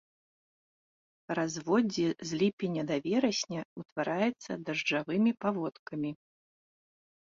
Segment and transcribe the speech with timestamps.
[1.39, 6.11] Разводдзе э ліпеня да верасня, утвараецца дажджавымі паводкамі.